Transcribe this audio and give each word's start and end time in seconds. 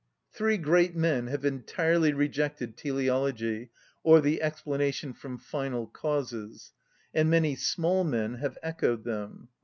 Three 0.33 0.57
great 0.57 0.95
men 0.95 1.27
have 1.27 1.45
entirely 1.45 2.11
rejected 2.11 2.75
teleology, 2.75 3.69
or 4.01 4.19
the 4.19 4.41
explanation 4.41 5.13
from 5.13 5.37
final 5.37 5.85
causes, 5.85 6.71
and 7.13 7.29
many 7.29 7.55
small 7.55 8.03
men 8.03 8.33
have 8.39 8.57
echoed 8.63 9.03
them. 9.03 9.49